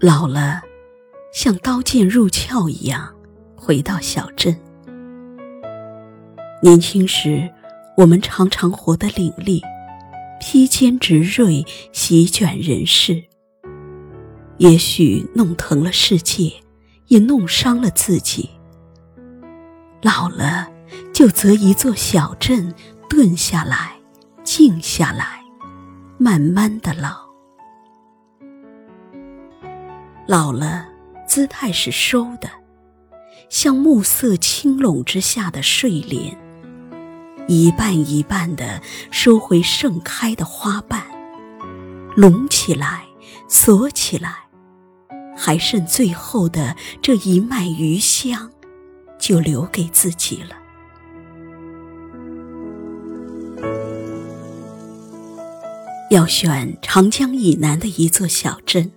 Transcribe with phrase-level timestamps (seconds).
[0.00, 0.60] 老了，
[1.32, 3.14] 像刀剑入鞘一样，
[3.56, 4.54] 回到小镇。
[6.60, 7.50] 年轻时，
[7.96, 9.62] 我们常常活得凛冽，
[10.38, 13.24] 披坚执锐，席卷人世。
[14.58, 16.52] 也许弄疼了世界，
[17.08, 18.48] 也弄伤了自己。
[20.00, 20.68] 老了，
[21.12, 22.74] 就择一座小镇，
[23.08, 23.96] 顿下来，
[24.44, 25.42] 静下来，
[26.18, 27.24] 慢慢的老。
[30.26, 30.86] 老了，
[31.26, 32.48] 姿态是收的，
[33.48, 36.38] 像暮色轻笼之下的睡莲，
[37.48, 41.02] 一半一半的收回盛开的花瓣，
[42.14, 43.04] 拢起来，
[43.48, 44.43] 锁起来，
[45.36, 48.50] 还剩最后的这一脉余香，
[49.18, 50.56] 就留给自己了。
[56.10, 58.90] 要选长江以南的一座小镇。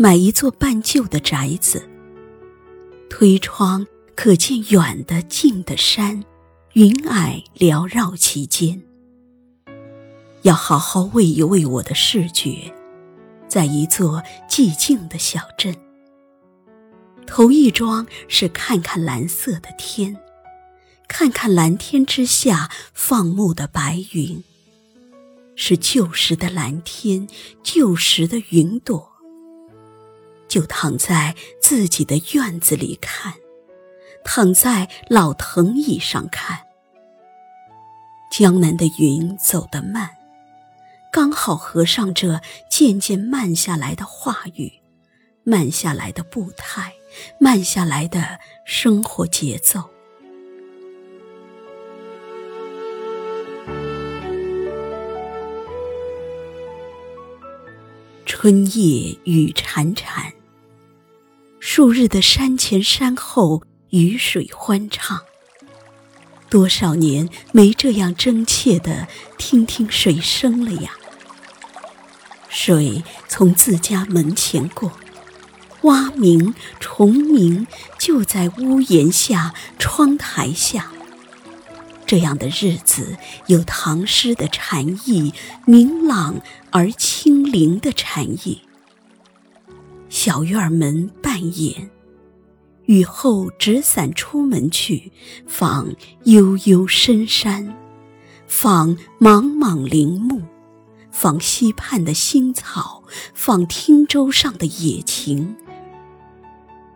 [0.00, 1.82] 买一座半旧的宅子，
[3.10, 6.24] 推窗可见远的近的山，
[6.74, 8.80] 云霭缭绕其间。
[10.42, 12.72] 要好好喂一喂我的视觉，
[13.48, 15.74] 在一座寂静的小镇。
[17.26, 20.16] 头一桩是看看蓝色的天，
[21.06, 24.42] 看看蓝天之下放牧的白云，
[25.56, 27.28] 是旧时的蓝天，
[27.62, 29.10] 旧时的云朵。
[30.48, 33.34] 就躺在自己的院子里看，
[34.24, 36.60] 躺在老藤椅上看。
[38.30, 40.08] 江南的云走得慢，
[41.10, 44.72] 刚好合上这渐渐慢下来的话语，
[45.42, 46.92] 慢下来的步态，
[47.40, 49.82] 慢下来的生活节奏。
[58.26, 60.32] 春夜雨潺潺。
[61.58, 65.20] 数日的山前山后，雨水欢唱。
[66.48, 70.97] 多少年没这样真切的听听水声了呀！
[72.48, 74.92] 水从自家门前过，
[75.82, 77.66] 蛙鸣虫鸣
[77.98, 80.90] 就在屋檐下、窗台下。
[82.06, 85.34] 这样的日子有唐诗的禅意，
[85.66, 88.62] 明朗而清灵的禅意。
[90.08, 91.90] 小院门半掩，
[92.86, 95.12] 雨后纸伞出门去，
[95.46, 95.94] 访
[96.24, 97.76] 悠悠深山，
[98.46, 100.40] 访莽莽林木，
[101.20, 103.02] 访溪畔的新草，
[103.34, 105.56] 访汀洲上的野情。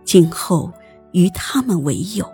[0.04, 0.72] 今后
[1.10, 2.32] 与他们为友，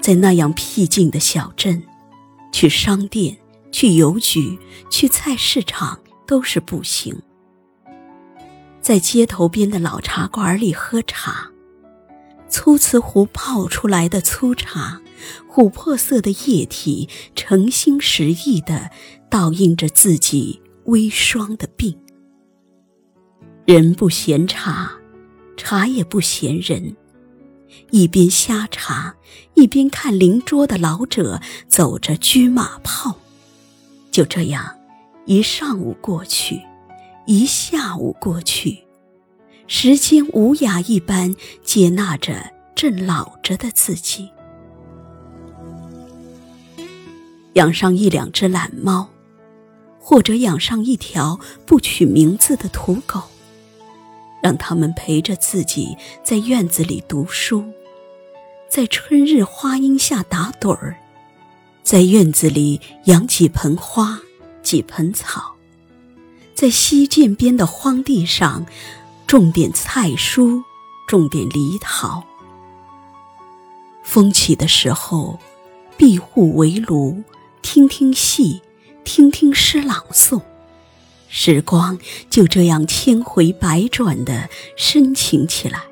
[0.00, 1.82] 在那样僻静的小镇，
[2.52, 3.36] 去商店，
[3.72, 4.56] 去邮局，
[4.88, 5.98] 去菜市场。
[6.28, 7.20] 都是不行。
[8.80, 11.50] 在街头边的老茶馆里喝茶，
[12.48, 15.00] 粗瓷壶泡出来的粗茶，
[15.48, 18.90] 琥珀色的液体，诚心实意的
[19.28, 21.98] 倒映着自己微霜的病。
[23.66, 24.92] 人不嫌茶，
[25.56, 26.96] 茶也不嫌人。
[27.90, 29.14] 一边瞎茶，
[29.54, 33.18] 一边看邻桌的老者走着车马炮，
[34.10, 34.76] 就这样。
[35.26, 36.60] 一上午过去，
[37.26, 38.78] 一下午过去，
[39.68, 44.28] 时间无涯一般接纳着正老着的自己。
[47.54, 49.08] 养上一两只懒猫，
[49.98, 53.22] 或者养上一条不取名字的土狗，
[54.42, 57.64] 让它们陪着自己在院子里读书，
[58.68, 60.96] 在春日花荫下打盹儿，
[61.82, 64.20] 在院子里养几盆花。
[64.62, 65.54] 几盆草，
[66.54, 68.66] 在溪涧边的荒地上
[69.26, 70.62] 种点菜蔬，
[71.08, 72.22] 种点梨桃。
[74.04, 75.40] 风起的时候，
[75.96, 77.22] 闭户围炉，
[77.62, 78.62] 听听戏，
[79.04, 80.42] 听听诗朗诵。
[81.28, 81.98] 时光
[82.28, 85.84] 就这样千回百转的深情起来，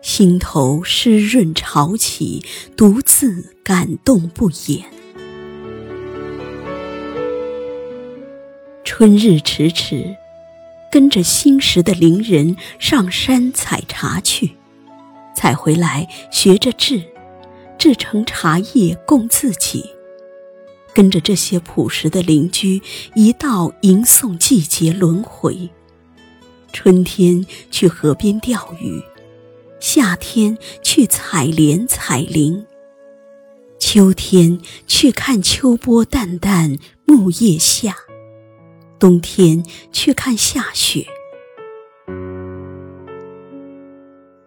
[0.00, 2.44] 心头湿润潮起，
[2.76, 4.84] 独自感动不言。
[8.84, 10.16] 春日迟迟，
[10.92, 14.52] 跟着新时的邻人上山采茶去，
[15.34, 17.02] 采回来学着制，
[17.76, 19.95] 制成茶叶供自己。
[20.96, 22.80] 跟着这些朴实的邻居
[23.14, 25.68] 一道吟诵季节轮回。
[26.72, 29.02] 春天去河边钓鱼，
[29.78, 32.64] 夏天去采莲采菱，
[33.78, 37.94] 秋天去看秋波淡淡木叶下，
[38.98, 41.06] 冬天去看下雪。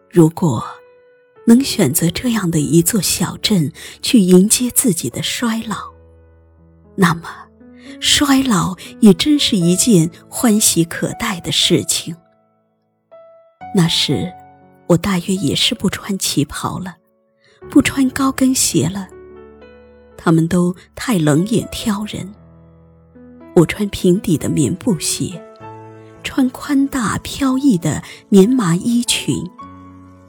[0.09, 0.65] 如果
[1.45, 3.71] 能选择这样的一座小镇
[4.01, 5.98] 去迎接自己的衰老。
[7.01, 7.29] 那么，
[8.01, 12.13] 衰老也真是一件欢喜可待的事情。
[13.73, 14.29] 那时，
[14.87, 16.97] 我大约也是不穿旗袍了，
[17.69, 19.07] 不穿高跟鞋了。
[20.17, 22.29] 他们都太冷眼挑人。
[23.55, 25.41] 我穿平底的棉布鞋，
[26.21, 29.49] 穿宽大飘逸的棉麻衣裙，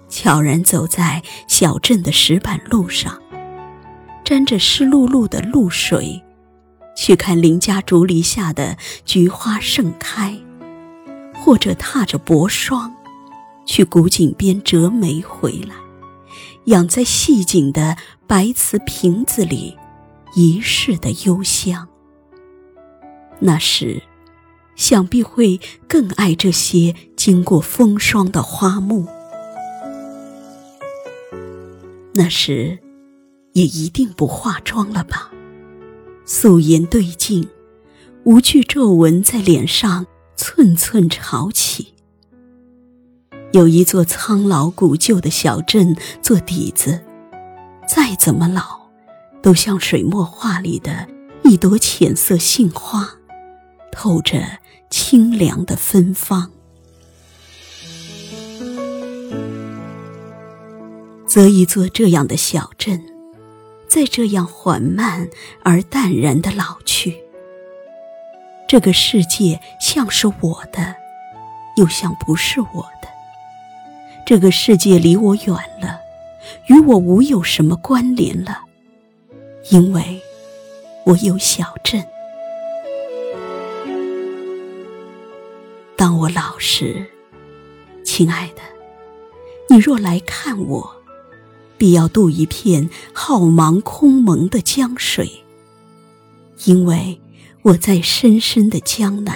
[0.09, 3.21] 悄然走在小镇的石板路上，
[4.25, 6.23] 沾着湿漉漉的露水。
[7.01, 8.77] 去看邻家竹篱下的
[9.07, 10.39] 菊花盛开，
[11.35, 12.93] 或者踏着薄霜，
[13.65, 15.75] 去古井边折梅回来，
[16.67, 19.79] 养在细颈的白瓷瓶子里，
[20.35, 21.89] 一世的幽香。
[23.39, 24.03] 那时，
[24.77, 25.59] 想必会
[25.89, 29.07] 更爱这些经过风霜的花木。
[32.13, 32.79] 那时，
[33.55, 35.31] 也一定不化妆了吧？
[36.33, 37.49] 素颜对镜，
[38.23, 40.07] 无惧皱纹在脸上
[40.37, 41.93] 寸寸潮起。
[43.51, 47.01] 有一座苍老古旧的小镇做底子，
[47.89, 48.79] 再怎么老，
[49.43, 51.09] 都像水墨画里的
[51.43, 53.11] 一朵浅色杏花，
[53.91, 54.41] 透着
[54.89, 56.49] 清凉的芬芳。
[61.27, 63.10] 择一座这样的小镇。
[63.91, 65.29] 在这样缓慢
[65.65, 67.25] 而淡然的老去，
[68.69, 70.95] 这个世界像是我的，
[71.77, 73.09] 又像不是我的。
[74.25, 75.49] 这个世界离我远
[75.83, 75.99] 了，
[76.69, 78.61] 与我无有什么关联了，
[79.71, 80.23] 因为
[81.07, 82.07] 我有小镇。
[85.97, 87.05] 当我老时，
[88.05, 88.63] 亲爱的，
[89.69, 91.00] 你若来看我。
[91.81, 95.43] 必要渡一片浩茫空蒙的江水，
[96.67, 97.19] 因为
[97.63, 99.35] 我在深深的江南，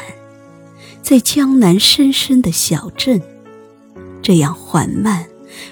[1.01, 3.23] 在江南深深的小镇，
[4.21, 5.25] 这样缓慢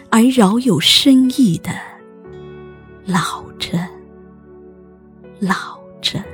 [0.08, 1.78] 而饶有深意的
[3.04, 3.78] 老着，
[5.40, 6.24] 老着。